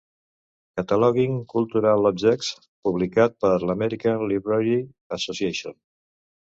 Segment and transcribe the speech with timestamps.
[0.79, 2.51] "Cataloging Cultural Objects"
[2.89, 4.77] publicat per l'American Library
[5.23, 5.83] Association.